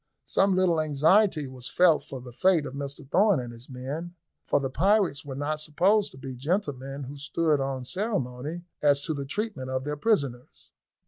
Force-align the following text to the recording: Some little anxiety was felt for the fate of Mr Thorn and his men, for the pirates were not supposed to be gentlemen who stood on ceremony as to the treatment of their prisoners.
Some 0.25 0.55
little 0.55 0.81
anxiety 0.81 1.47
was 1.47 1.67
felt 1.69 2.03
for 2.03 2.19
the 2.21 2.33
fate 2.33 2.65
of 2.65 2.73
Mr 2.73 3.07
Thorn 3.07 3.39
and 3.39 3.53
his 3.53 3.69
men, 3.69 4.15
for 4.47 4.59
the 4.59 4.71
pirates 4.71 5.23
were 5.23 5.35
not 5.35 5.59
supposed 5.59 6.11
to 6.13 6.17
be 6.17 6.35
gentlemen 6.35 7.03
who 7.03 7.17
stood 7.17 7.59
on 7.59 7.85
ceremony 7.85 8.63
as 8.81 9.01
to 9.03 9.13
the 9.13 9.25
treatment 9.25 9.69
of 9.69 9.83
their 9.83 9.97
prisoners. 9.97 10.71